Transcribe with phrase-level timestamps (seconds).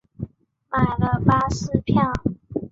[0.71, 2.11] 买了巴士票